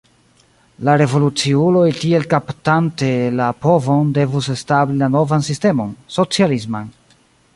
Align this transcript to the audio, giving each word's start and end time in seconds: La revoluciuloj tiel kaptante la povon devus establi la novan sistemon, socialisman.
La 0.87 0.93
revoluciuloj 1.01 1.83
tiel 1.97 2.25
kaptante 2.31 3.11
la 3.41 3.51
povon 3.67 4.09
devus 4.17 4.49
establi 4.57 4.99
la 5.03 5.13
novan 5.19 5.49
sistemon, 5.51 5.95
socialisman. 6.19 6.91